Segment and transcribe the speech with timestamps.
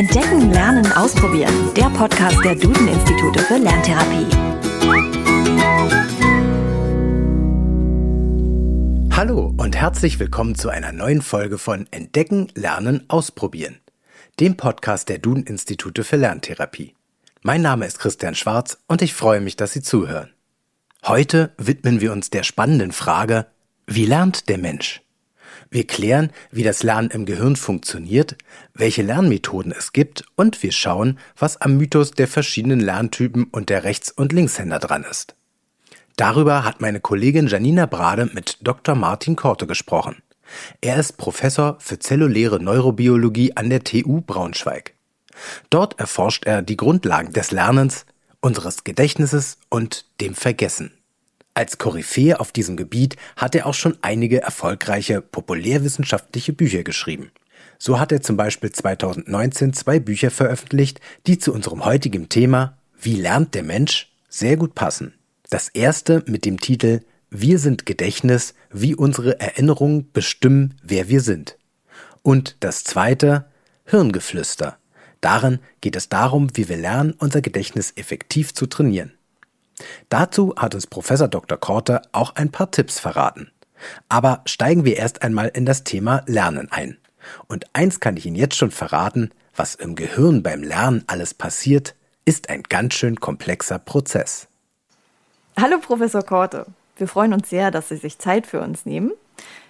[0.00, 1.74] Entdecken, Lernen, Ausprobieren.
[1.74, 4.24] Der Podcast der Duden-Institute für Lerntherapie.
[9.14, 13.80] Hallo und herzlich willkommen zu einer neuen Folge von Entdecken, Lernen, Ausprobieren.
[14.40, 16.94] Dem Podcast der Duden-Institute für Lerntherapie.
[17.42, 20.30] Mein Name ist Christian Schwarz und ich freue mich, dass Sie zuhören.
[21.04, 23.48] Heute widmen wir uns der spannenden Frage,
[23.86, 25.02] wie lernt der Mensch?
[25.72, 28.36] Wir klären, wie das Lernen im Gehirn funktioniert,
[28.74, 33.84] welche Lernmethoden es gibt und wir schauen, was am Mythos der verschiedenen Lerntypen und der
[33.84, 35.36] Rechts- und Linkshänder dran ist.
[36.16, 38.96] Darüber hat meine Kollegin Janina Brade mit Dr.
[38.96, 40.22] Martin Korte gesprochen.
[40.80, 44.94] Er ist Professor für zelluläre Neurobiologie an der TU Braunschweig.
[45.70, 48.06] Dort erforscht er die Grundlagen des Lernens,
[48.40, 50.92] unseres Gedächtnisses und dem Vergessen.
[51.60, 57.32] Als Koryphäe auf diesem Gebiet hat er auch schon einige erfolgreiche populärwissenschaftliche Bücher geschrieben.
[57.78, 63.16] So hat er zum Beispiel 2019 zwei Bücher veröffentlicht, die zu unserem heutigen Thema Wie
[63.16, 65.12] lernt der Mensch sehr gut passen.
[65.50, 71.58] Das erste mit dem Titel Wir sind Gedächtnis, wie unsere Erinnerungen bestimmen, wer wir sind.
[72.22, 73.50] Und das zweite
[73.84, 74.78] Hirngeflüster.
[75.20, 79.12] Darin geht es darum, wie wir lernen, unser Gedächtnis effektiv zu trainieren.
[80.08, 81.58] Dazu hat uns Professor Dr.
[81.58, 83.50] Korte auch ein paar Tipps verraten.
[84.08, 86.98] Aber steigen wir erst einmal in das Thema Lernen ein.
[87.48, 91.94] Und eins kann ich Ihnen jetzt schon verraten, was im Gehirn beim Lernen alles passiert,
[92.24, 94.46] ist ein ganz schön komplexer Prozess.
[95.58, 99.12] Hallo Professor Korte, wir freuen uns sehr, dass Sie sich Zeit für uns nehmen.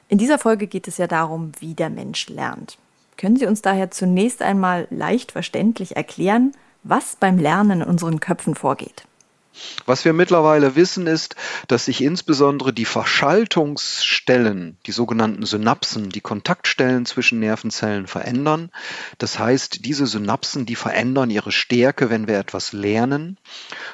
[0.08, 2.78] In dieser Folge geht es ja darum, wie der Mensch lernt.
[3.16, 6.52] Können Sie uns daher zunächst einmal leicht verständlich erklären,
[6.82, 9.04] was beim Lernen in unseren Köpfen vorgeht?
[9.84, 11.36] Was wir mittlerweile wissen, ist,
[11.68, 18.70] dass sich insbesondere die Verschaltungsstellen, die sogenannten Synapsen, die Kontaktstellen zwischen Nervenzellen verändern.
[19.18, 23.38] Das heißt, diese Synapsen, die verändern ihre Stärke, wenn wir etwas lernen,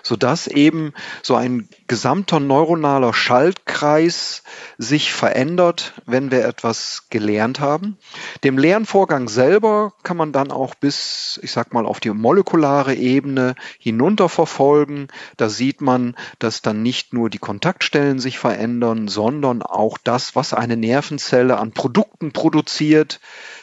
[0.06, 4.44] sodass eben so ein gesamter neuronaler Schaltkreis
[4.78, 7.98] sich verändert, wenn wir etwas gelernt haben.
[8.45, 13.56] Dem Lernvorgang selber kann man dann auch bis, ich sag mal, auf die molekulare Ebene
[13.80, 15.08] hinunterverfolgen.
[15.39, 20.55] Da sieht man, dass dann nicht nur die Kontaktstellen sich verändern, sondern auch das, was
[20.55, 23.18] eine Nervenzelle an Produkten produziert,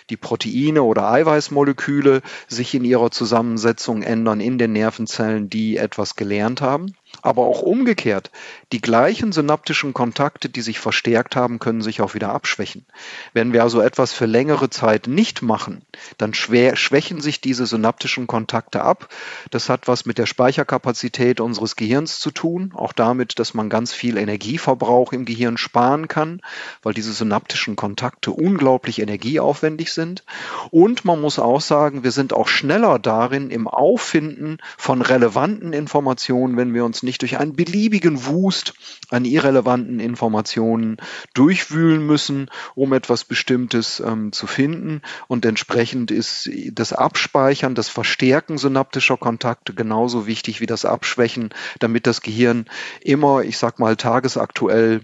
[0.09, 6.61] die Proteine oder Eiweißmoleküle sich in ihrer Zusammensetzung ändern in den Nervenzellen, die etwas gelernt
[6.61, 6.95] haben.
[7.21, 8.31] Aber auch umgekehrt,
[8.71, 12.85] die gleichen synaptischen Kontakte, die sich verstärkt haben, können sich auch wieder abschwächen.
[13.33, 15.85] Wenn wir also etwas für längere Zeit nicht machen,
[16.17, 19.09] dann schwächen sich diese synaptischen Kontakte ab.
[19.51, 23.93] Das hat was mit der Speicherkapazität unseres Gehirns zu tun, auch damit, dass man ganz
[23.93, 26.41] viel Energieverbrauch im Gehirn sparen kann,
[26.81, 30.23] weil diese synaptischen Kontakte unglaublich energieaufwendig sind.
[30.71, 36.57] Und man muss auch sagen, wir sind auch schneller darin im Auffinden von relevanten Informationen,
[36.57, 38.73] wenn wir uns nicht durch einen beliebigen Wust
[39.09, 40.97] an irrelevanten Informationen
[41.33, 45.01] durchwühlen müssen, um etwas Bestimmtes ähm, zu finden.
[45.27, 51.49] Und entsprechend ist das Abspeichern, das Verstärken synaptischer Kontakte genauso wichtig wie das Abschwächen,
[51.79, 52.65] damit das Gehirn
[53.01, 55.01] immer, ich sag mal, tagesaktuell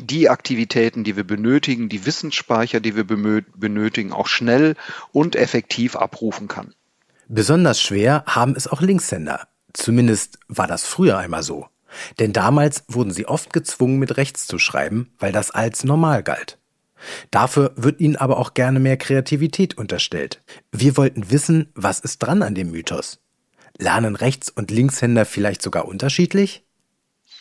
[0.00, 4.76] die Aktivitäten, die wir benötigen, die Wissensspeicher, die wir benötigen, auch schnell
[5.12, 6.74] und effektiv abrufen kann.
[7.28, 9.46] Besonders schwer haben es auch Linkshänder.
[9.74, 11.66] Zumindest war das früher einmal so.
[12.18, 16.58] Denn damals wurden sie oft gezwungen, mit rechts zu schreiben, weil das als normal galt.
[17.30, 20.42] Dafür wird ihnen aber auch gerne mehr Kreativität unterstellt.
[20.72, 23.20] Wir wollten wissen, was ist dran an dem Mythos?
[23.78, 26.64] Lernen Rechts- und Linkshänder vielleicht sogar unterschiedlich?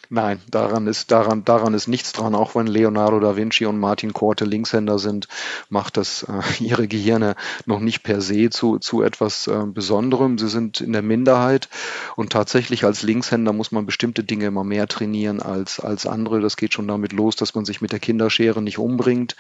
[0.10, 2.36] Nein, daran ist, daran, daran ist nichts dran.
[2.36, 5.28] Auch wenn Leonardo da Vinci und Martin Korte Linkshänder sind,
[5.70, 10.38] macht das äh, ihre Gehirne noch nicht per se zu, zu etwas äh, Besonderem.
[10.38, 11.70] Sie sind in der Minderheit
[12.16, 16.42] und tatsächlich als Linkshänder muss man bestimmte Dinge immer mehr trainieren als, als andere.
[16.42, 19.36] Das geht schon damit los, dass man sich mit der Kinderschere nicht umbringt,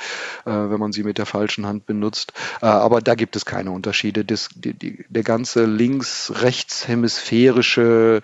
[0.46, 2.32] äh, wenn man sie mit der falschen Hand benutzt.
[2.62, 4.24] Äh, aber da gibt es keine Unterschiede.
[4.24, 8.22] Das, die, die, der ganze links-rechts-hemisphärische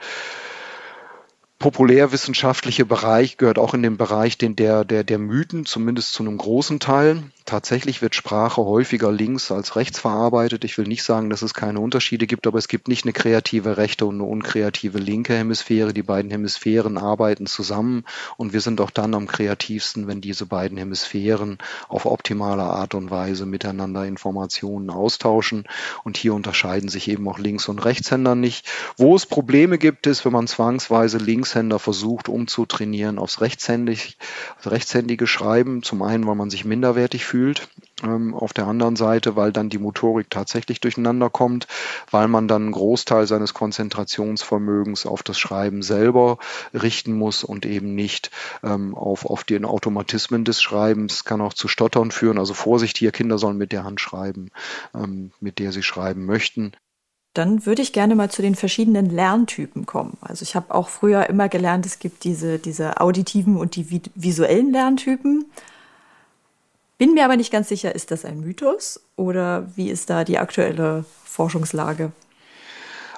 [1.59, 6.37] populärwissenschaftliche Bereich gehört auch in den Bereich den der, der, der Mythen, zumindest zu einem
[6.37, 7.23] großen Teil.
[7.43, 10.63] Tatsächlich wird Sprache häufiger links als rechts verarbeitet.
[10.63, 13.75] Ich will nicht sagen, dass es keine Unterschiede gibt, aber es gibt nicht eine kreative
[13.77, 15.91] rechte und eine unkreative linke Hemisphäre.
[15.91, 18.05] Die beiden Hemisphären arbeiten zusammen
[18.37, 21.57] und wir sind auch dann am kreativsten, wenn diese beiden Hemisphären
[21.89, 25.65] auf optimale Art und Weise miteinander Informationen austauschen.
[26.03, 28.69] Und hier unterscheiden sich eben auch Links- und Rechtshänder nicht.
[28.95, 34.17] Wo es Probleme gibt, ist, wenn man zwangsweise links Linkshänder versucht umzutrainieren aufs rechtshändig,
[34.65, 35.81] rechtshändige Schreiben.
[35.81, 37.69] Zum einen, weil man sich minderwertig fühlt
[38.03, 41.67] ähm, auf der anderen Seite, weil dann die Motorik tatsächlich durcheinander kommt,
[42.11, 46.37] weil man dann einen Großteil seines Konzentrationsvermögens auf das Schreiben selber
[46.71, 48.29] richten muss und eben nicht
[48.63, 52.37] ähm, auf, auf den Automatismen des Schreibens, kann auch zu Stottern führen.
[52.37, 54.51] Also Vorsicht hier, Kinder sollen mit der Hand schreiben,
[54.93, 56.73] ähm, mit der sie schreiben möchten.
[57.33, 60.17] Dann würde ich gerne mal zu den verschiedenen Lerntypen kommen.
[60.21, 64.71] Also ich habe auch früher immer gelernt, es gibt diese, diese auditiven und die visuellen
[64.71, 65.45] Lerntypen.
[66.97, 70.37] Bin mir aber nicht ganz sicher, ist das ein Mythos oder wie ist da die
[70.37, 72.11] aktuelle Forschungslage?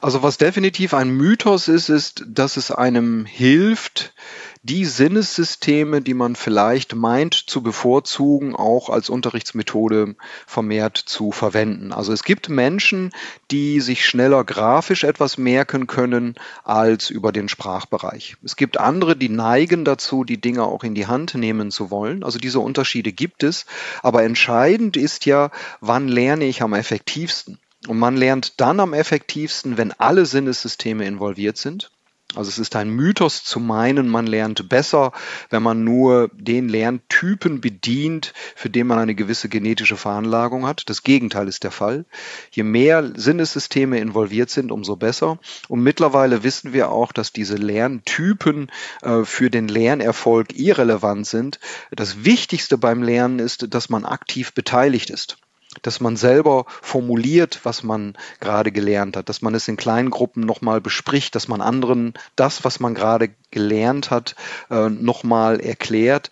[0.01, 4.13] Also was definitiv ein Mythos ist, ist, dass es einem hilft,
[4.63, 10.15] die Sinnessysteme, die man vielleicht meint zu bevorzugen, auch als Unterrichtsmethode
[10.45, 11.91] vermehrt zu verwenden.
[11.91, 13.11] Also es gibt Menschen,
[13.49, 18.35] die sich schneller grafisch etwas merken können als über den Sprachbereich.
[18.43, 22.23] Es gibt andere, die neigen dazu, die Dinge auch in die Hand nehmen zu wollen.
[22.23, 23.65] Also diese Unterschiede gibt es.
[24.03, 25.49] Aber entscheidend ist ja,
[25.79, 27.57] wann lerne ich am effektivsten?
[27.87, 31.89] Und man lernt dann am effektivsten, wenn alle Sinnessysteme involviert sind.
[32.35, 35.11] Also es ist ein Mythos zu meinen, man lernt besser,
[35.49, 40.89] wenn man nur den Lerntypen bedient, für den man eine gewisse genetische Veranlagung hat.
[40.89, 42.05] Das Gegenteil ist der Fall.
[42.51, 45.39] Je mehr Sinnessysteme involviert sind, umso besser.
[45.67, 51.59] Und mittlerweile wissen wir auch, dass diese Lerntypen äh, für den Lernerfolg irrelevant sind.
[51.91, 55.37] Das Wichtigste beim Lernen ist, dass man aktiv beteiligt ist
[55.81, 60.45] dass man selber formuliert, was man gerade gelernt hat, dass man es in kleinen Gruppen
[60.45, 64.35] nochmal bespricht, dass man anderen das, was man gerade gelernt hat,
[64.69, 66.31] äh, nochmal erklärt.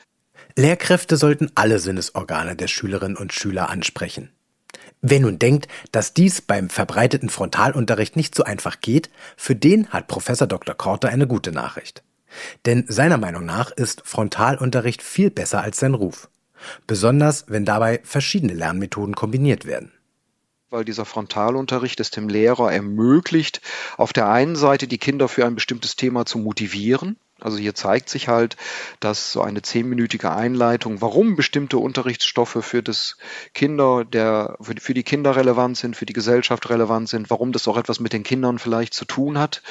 [0.56, 4.32] Lehrkräfte sollten alle Sinnesorgane der Schülerinnen und Schüler ansprechen.
[5.02, 10.08] Wer nun denkt, dass dies beim verbreiteten Frontalunterricht nicht so einfach geht, für den hat
[10.08, 10.76] Professor Dr.
[10.76, 12.04] Korte eine gute Nachricht.
[12.66, 16.30] Denn seiner Meinung nach ist Frontalunterricht viel besser als sein Ruf
[16.88, 19.92] besonders wenn dabei verschiedene Lernmethoden kombiniert werden.
[20.70, 23.62] Weil dieser Frontalunterricht es dem Lehrer ermöglicht,
[23.98, 28.10] auf der einen Seite die Kinder für ein bestimmtes Thema zu motivieren, also hier zeigt
[28.10, 28.58] sich halt,
[29.00, 33.18] dass so eine zehnminütige Einleitung, warum bestimmte Unterrichtsstoffe für das
[33.54, 37.78] Kinder, der, für die Kinder relevant sind, für die Gesellschaft relevant sind, warum das auch
[37.78, 39.62] etwas mit den Kindern vielleicht zu tun hat.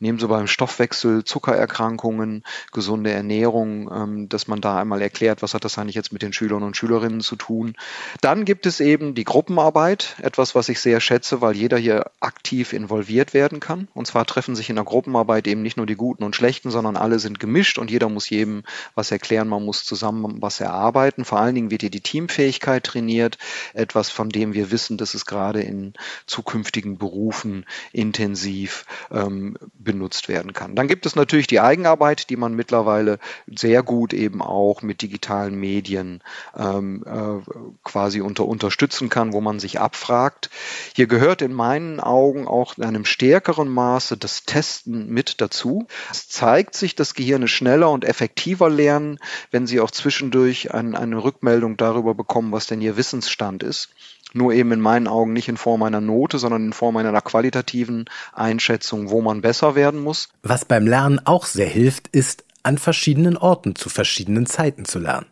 [0.00, 5.64] Nehmen Sie beim Stoffwechsel, Zuckererkrankungen, gesunde Ernährung, ähm, dass man da einmal erklärt, was hat
[5.64, 7.74] das eigentlich jetzt mit den Schülern und Schülerinnen zu tun.
[8.20, 12.72] Dann gibt es eben die Gruppenarbeit, etwas, was ich sehr schätze, weil jeder hier aktiv
[12.72, 13.88] involviert werden kann.
[13.94, 16.96] Und zwar treffen sich in der Gruppenarbeit eben nicht nur die Guten und Schlechten, sondern
[16.96, 18.62] alle alle sind gemischt und jeder muss jedem
[18.94, 21.26] was erklären, man muss zusammen was erarbeiten.
[21.26, 23.36] Vor allen Dingen wird hier die Teamfähigkeit trainiert,
[23.74, 25.92] etwas, von dem wir wissen, dass es gerade in
[26.24, 30.74] zukünftigen Berufen intensiv ähm, benutzt werden kann.
[30.74, 35.54] Dann gibt es natürlich die Eigenarbeit, die man mittlerweile sehr gut eben auch mit digitalen
[35.54, 36.22] Medien
[36.56, 37.42] ähm, äh,
[37.84, 40.48] quasi unter unterstützen kann, wo man sich abfragt.
[40.96, 45.86] Hier gehört in meinen Augen auch in einem stärkeren Maße das Testen mit dazu.
[46.10, 49.18] Es zeigt sich, das Gehirn schneller und effektiver lernen,
[49.50, 53.90] wenn sie auch zwischendurch ein, eine Rückmeldung darüber bekommen, was denn ihr Wissensstand ist.
[54.32, 58.06] Nur eben in meinen Augen nicht in Form einer Note, sondern in Form einer qualitativen
[58.32, 60.28] Einschätzung, wo man besser werden muss.
[60.42, 65.26] Was beim Lernen auch sehr hilft, ist, an verschiedenen Orten zu verschiedenen Zeiten zu lernen.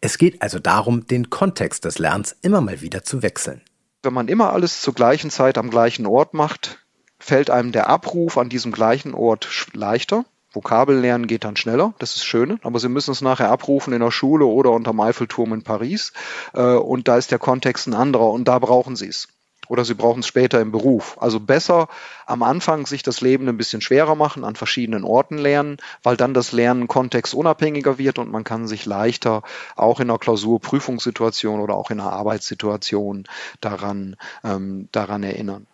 [0.00, 3.60] Es geht also darum, den Kontext des Lernens immer mal wieder zu wechseln.
[4.02, 6.78] Wenn man immer alles zur gleichen Zeit am gleichen Ort macht,
[7.18, 10.24] fällt einem der Abruf an diesem gleichen Ort leichter.
[10.52, 14.10] Vokabellernen geht dann schneller, das ist schön, aber Sie müssen es nachher abrufen in der
[14.10, 16.12] Schule oder unterm Eiffelturm in Paris
[16.54, 19.28] äh, und da ist der Kontext ein anderer und da brauchen Sie es.
[19.68, 21.16] Oder Sie brauchen es später im Beruf.
[21.20, 21.88] Also besser
[22.26, 26.34] am Anfang sich das Leben ein bisschen schwerer machen, an verschiedenen Orten lernen, weil dann
[26.34, 29.42] das Lernen kontextunabhängiger wird und man kann sich leichter
[29.74, 33.24] auch in einer Klausurprüfungssituation oder auch in einer Arbeitssituation
[33.60, 35.66] daran, ähm, daran erinnern.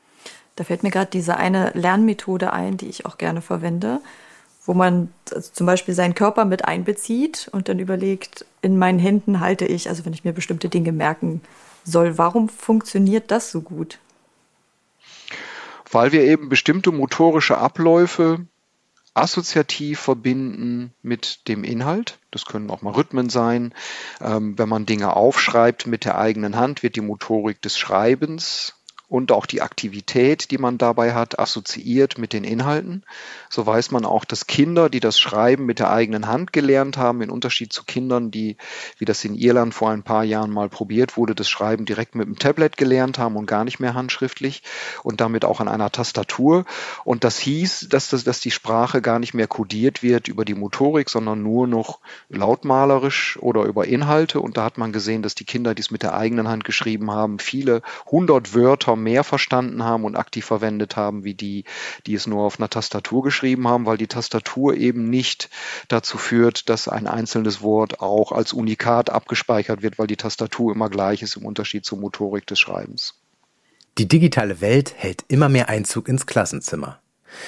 [0.57, 4.01] Da fällt mir gerade diese eine Lernmethode ein, die ich auch gerne verwende
[4.65, 9.41] wo man also zum Beispiel seinen Körper mit einbezieht und dann überlegt, in meinen Händen
[9.41, 11.41] halte ich, also wenn ich mir bestimmte Dinge merken
[11.85, 13.99] soll, warum funktioniert das so gut?
[15.91, 18.47] Weil wir eben bestimmte motorische Abläufe
[19.15, 22.19] assoziativ verbinden mit dem Inhalt.
[22.31, 23.75] Das können auch mal Rhythmen sein.
[24.21, 28.75] Ähm, wenn man Dinge aufschreibt mit der eigenen Hand, wird die Motorik des Schreibens
[29.13, 33.03] und auch die Aktivität, die man dabei hat, assoziiert mit den Inhalten.
[33.51, 37.21] So weiß man auch, dass Kinder, die das Schreiben mit der eigenen Hand gelernt haben,
[37.21, 38.57] in Unterschied zu Kindern, die,
[38.97, 42.27] wie das in Irland vor ein paar Jahren mal probiert wurde, das Schreiben direkt mit
[42.27, 44.63] dem Tablet gelernt haben und gar nicht mehr handschriftlich
[45.03, 46.65] und damit auch an einer Tastatur.
[47.05, 50.55] Und das hieß, dass, das, dass die Sprache gar nicht mehr kodiert wird über die
[50.55, 52.01] Motorik, sondern nur noch
[52.31, 54.41] lautmalerisch oder über Inhalte.
[54.41, 57.11] Und da hat man gesehen, dass die Kinder, die es mit der eigenen Hand geschrieben
[57.11, 61.65] haben, viele hundert Wörter mehr verstanden haben und aktiv verwendet haben, wie die,
[62.07, 65.51] die es nur auf einer Tastatur geschrieben haben, weil die Tastatur eben nicht
[65.89, 70.89] dazu führt, dass ein einzelnes Wort auch als Unikat abgespeichert wird, weil die Tastatur immer
[70.89, 73.15] gleich ist im Unterschied zur Motorik des Schreibens.
[73.99, 77.03] Die digitale Welt hält immer mehr Einzug ins Klassenzimmer.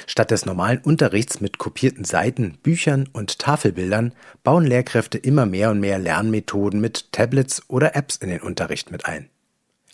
[0.07, 5.81] Statt des normalen Unterrichts mit kopierten Seiten, Büchern und Tafelbildern bauen Lehrkräfte immer mehr und
[5.81, 9.29] mehr Lernmethoden mit Tablets oder Apps in den Unterricht mit ein.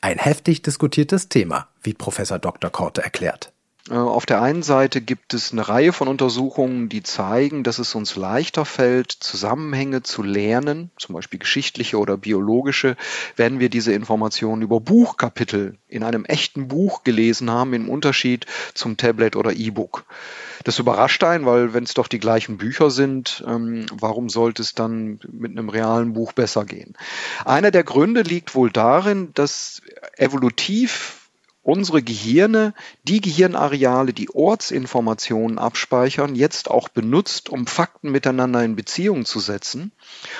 [0.02, 2.70] Ein heftig diskutiertes Thema, wie Professor Dr.
[2.70, 3.52] Korte erklärt.
[3.90, 7.94] Äh, auf der einen Seite gibt es eine Reihe von Untersuchungen, die zeigen, dass es
[7.94, 12.96] uns leichter fällt, Zusammenhänge zu lernen, zum Beispiel geschichtliche oder biologische,
[13.36, 18.96] wenn wir diese Informationen über Buchkapitel in einem echten Buch gelesen haben, im Unterschied zum
[18.96, 20.04] Tablet oder E-Book.
[20.62, 24.74] Das überrascht einen, weil wenn es doch die gleichen Bücher sind, ähm, warum sollte es
[24.74, 26.94] dann mit einem realen Buch besser gehen?
[27.46, 29.80] Einer der Gründe liegt wohl darin, dass
[30.18, 31.19] evolutiv
[31.62, 32.74] unsere Gehirne
[33.04, 39.92] die Gehirnareale, die Ortsinformationen abspeichern, jetzt auch benutzt, um Fakten miteinander in Beziehung zu setzen.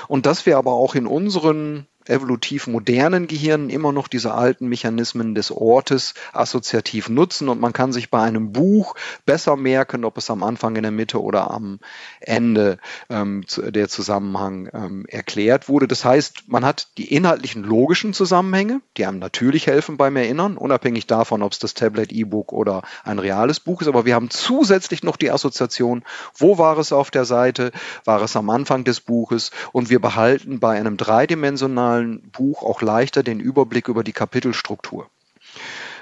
[0.08, 5.34] Und dass wir aber auch in unseren evolutiv modernen Gehirnen immer noch diese alten Mechanismen
[5.34, 10.30] des Ortes assoziativ nutzen und man kann sich bei einem Buch besser merken, ob es
[10.30, 11.78] am Anfang, in der Mitte oder am
[12.20, 15.86] Ende ähm, der Zusammenhang ähm, erklärt wurde.
[15.86, 21.06] Das heißt, man hat die inhaltlichen logischen Zusammenhänge, die einem natürlich helfen beim Erinnern, unabhängig
[21.06, 25.02] davon, ob es das Tablet, E-Book oder ein reales Buch ist, aber wir haben zusätzlich
[25.02, 26.02] noch die Assoziation,
[26.36, 27.72] wo war es auf der Seite,
[28.04, 32.82] war es am Anfang des Buches und wir behalten bei einem dreidimensionalen digitalen Buch auch
[32.82, 35.08] leichter den Überblick über die Kapitelstruktur.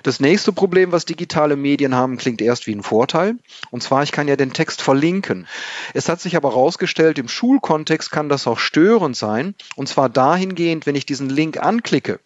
[0.04, 3.36] Das nächste Problem, was digitale Medien haben, klingt erst wie ein Vorteil.
[3.70, 5.48] Und zwar, ich kann ja den Text verlinken.
[5.92, 9.54] Es hat sich aber herausgestellt, im Schulkontext kann das auch störend sein.
[9.74, 12.20] Und zwar dahingehend, wenn ich diesen Link anklicke,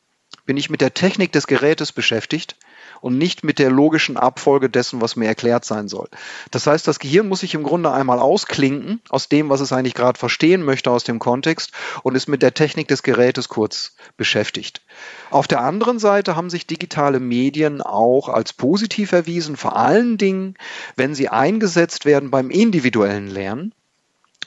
[0.44, 2.56] bin ich mit der Technik des Gerätes beschäftigt
[3.02, 6.08] und nicht mit der logischen Abfolge dessen, was mir erklärt sein soll.
[6.52, 9.94] Das heißt, das Gehirn muss sich im Grunde einmal ausklinken aus dem, was es eigentlich
[9.94, 11.72] gerade verstehen möchte aus dem Kontext
[12.04, 14.82] und ist mit der Technik des Gerätes kurz beschäftigt.
[15.30, 20.54] Auf der anderen Seite haben sich digitale Medien auch als positiv erwiesen, vor allen Dingen,
[20.94, 23.74] wenn sie eingesetzt werden beim individuellen Lernen.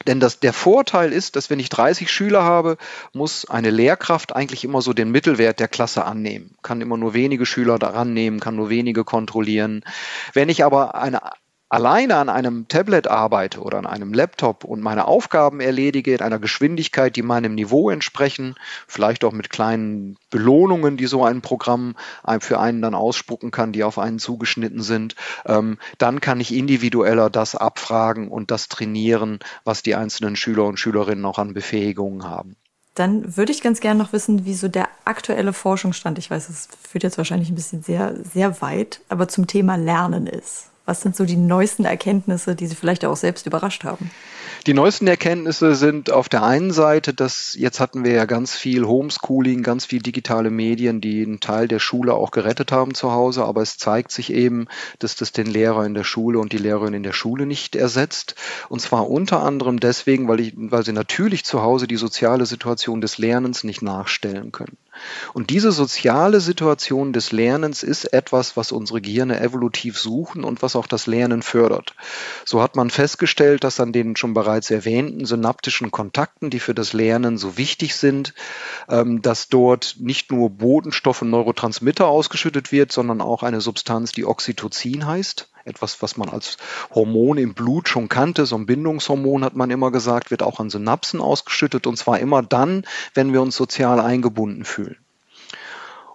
[0.07, 2.77] Denn das, der Vorteil ist, dass wenn ich 30 Schüler habe,
[3.13, 6.55] muss eine Lehrkraft eigentlich immer so den Mittelwert der Klasse annehmen.
[6.61, 9.83] Kann immer nur wenige Schüler daran nehmen, kann nur wenige kontrollieren.
[10.33, 11.21] Wenn ich aber eine
[11.75, 16.39] alleine an einem Tablet arbeite oder an einem Laptop und meine Aufgaben erledige in einer
[16.39, 18.55] Geschwindigkeit, die meinem Niveau entsprechen,
[18.87, 21.97] vielleicht auch mit kleinen Belohnungen, die so ein Programm
[22.39, 25.15] für einen dann ausspucken kann, die auf einen zugeschnitten sind,
[25.45, 30.79] ähm, dann kann ich individueller das abfragen und das trainieren, was die einzelnen Schüler und
[30.79, 32.55] Schülerinnen auch an Befähigungen haben.
[32.93, 36.69] Dann würde ich ganz gerne noch wissen, wie so der aktuelle Forschungsstand, ich weiß, es
[36.89, 40.69] führt jetzt wahrscheinlich ein bisschen sehr, sehr weit, aber zum Thema Lernen ist.
[40.85, 44.11] Was sind so die neuesten Erkenntnisse, die Sie vielleicht auch selbst überrascht haben?
[44.67, 48.85] Die neuesten Erkenntnisse sind auf der einen Seite, dass jetzt hatten wir ja ganz viel
[48.85, 53.45] Homeschooling, ganz viel digitale Medien, die einen Teil der Schule auch gerettet haben zu Hause,
[53.45, 54.67] aber es zeigt sich eben,
[54.99, 58.35] dass das den Lehrer in der Schule und die Lehrerin in der Schule nicht ersetzt.
[58.69, 63.01] Und zwar unter anderem deswegen, weil, ich, weil sie natürlich zu Hause die soziale Situation
[63.01, 64.77] des Lernens nicht nachstellen können.
[65.33, 70.75] Und diese soziale Situation des Lernens ist etwas, was unsere Gehirne evolutiv suchen und was
[70.75, 71.95] auch das Lernen fördert.
[72.45, 76.93] So hat man festgestellt, dass an den schon bereits erwähnten synaptischen Kontakten, die für das
[76.93, 78.33] Lernen so wichtig sind,
[78.89, 84.25] ähm, dass dort nicht nur Botenstoffe und Neurotransmitter ausgeschüttet wird, sondern auch eine Substanz, die
[84.25, 86.57] Oxytocin heißt etwas, was man als
[86.93, 90.69] Hormon im Blut schon kannte, so ein Bindungshormon hat man immer gesagt, wird auch an
[90.69, 94.97] Synapsen ausgeschüttet und zwar immer dann, wenn wir uns sozial eingebunden fühlen.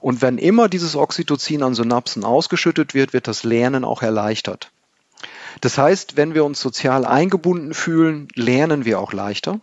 [0.01, 4.71] Und wenn immer dieses Oxytocin an Synapsen ausgeschüttet wird, wird das Lernen auch erleichtert.
[5.61, 9.61] Das heißt, wenn wir uns sozial eingebunden fühlen, lernen wir auch leichter.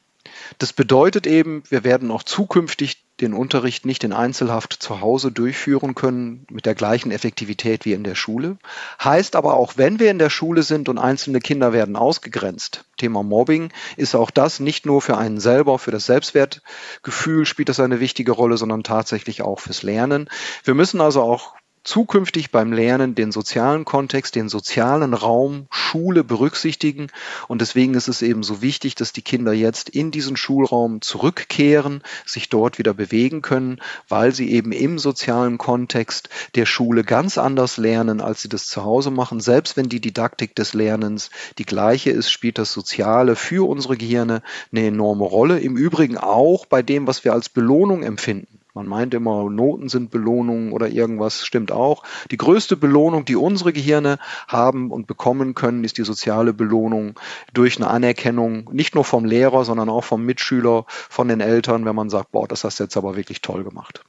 [0.60, 5.95] Das bedeutet eben, wir werden auch zukünftig den Unterricht nicht in Einzelhaft zu Hause durchführen
[5.95, 8.57] können mit der gleichen Effektivität wie in der Schule.
[9.03, 13.24] Heißt aber auch, wenn wir in der Schule sind und einzelne Kinder werden ausgegrenzt, Thema
[13.24, 18.00] Mobbing, ist auch das nicht nur für einen selber, für das Selbstwertgefühl spielt das eine
[18.00, 20.29] wichtige Rolle, sondern tatsächlich auch fürs Lernen.
[20.63, 21.55] Wir müssen also auch
[21.88, 27.08] zukünftig beim Lernen den sozialen Kontext, den sozialen Raum, Schule berücksichtigen.
[27.48, 32.03] Und deswegen ist es eben so wichtig, dass die Kinder jetzt in diesen Schulraum zurückkehren,
[32.25, 33.79] sich dort wieder bewegen können,
[34.10, 38.84] weil sie eben im sozialen Kontext der Schule ganz anders lernen, als sie das zu
[38.84, 39.39] Hause machen.
[39.39, 44.41] Selbst wenn die Didaktik des Lernens die gleiche ist, spielt das Soziale für unsere Gehirne
[44.74, 45.60] eine enorme Rolle.
[45.60, 48.57] Im Übrigen auch bei dem, was wir als Belohnung empfinden.
[48.77, 52.03] Man meint immer, Noten sind Belohnungen oder irgendwas, stimmt auch.
[52.29, 57.15] Die größte Belohnung, die unsere Gehirne haben und bekommen können, ist die soziale Belohnung
[57.55, 61.96] durch eine Anerkennung, nicht nur vom Lehrer, sondern auch vom Mitschüler, von den Eltern, wenn
[61.96, 64.03] man sagt, boah, das hast du jetzt aber wirklich toll gemacht.